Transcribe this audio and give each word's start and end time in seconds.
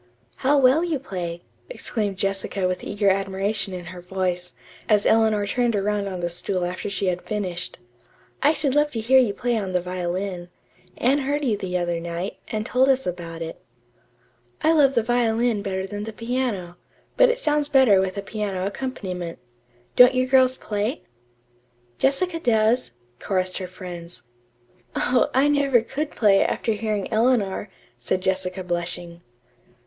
"How 0.37 0.57
well 0.57 0.83
you 0.83 0.97
play!" 0.97 1.43
exclaimed 1.69 2.17
Jessica 2.17 2.67
with 2.67 2.83
eager 2.83 3.11
admiration 3.11 3.71
in 3.71 3.85
her 3.93 4.01
voice, 4.01 4.55
as 4.89 5.05
Eleanor 5.05 5.45
turned 5.45 5.75
around 5.75 6.07
on 6.07 6.21
the 6.21 6.29
stool 6.31 6.65
after 6.65 6.89
she 6.89 7.05
had 7.05 7.21
finished. 7.21 7.77
"I 8.41 8.51
should 8.53 8.73
love 8.73 8.89
to 8.93 8.99
hear 8.99 9.19
you 9.19 9.35
play 9.35 9.55
on 9.59 9.73
the 9.73 9.79
violin. 9.79 10.49
Anne 10.97 11.19
heard 11.19 11.45
you 11.45 11.55
the 11.55 11.77
other 11.77 11.99
night, 11.99 12.37
and 12.47 12.65
told 12.65 12.89
us 12.89 13.05
about 13.05 13.43
it." 13.43 13.61
"I 14.63 14.71
love 14.73 14.95
the 14.95 15.03
violin 15.03 15.61
better 15.61 15.85
than 15.85 16.05
the 16.05 16.13
piano, 16.13 16.77
but 17.15 17.29
it 17.29 17.37
sounds 17.37 17.69
better 17.69 18.01
with 18.01 18.17
a 18.17 18.23
piano 18.23 18.65
accompaniment. 18.65 19.37
Don't 19.95 20.15
you 20.15 20.25
girls 20.25 20.57
play?" 20.57 21.03
"Jessica 21.99 22.39
does," 22.39 22.91
chorused 23.19 23.59
her 23.59 23.67
friends. 23.67 24.23
"Oh, 24.95 25.29
I 25.35 25.47
never 25.47 25.81
could 25.81 26.09
play, 26.09 26.43
after 26.43 26.71
hearing 26.71 27.07
Eleanor," 27.13 27.69
said 27.99 28.23
Jessica 28.23 28.63
blushing. 28.63 29.21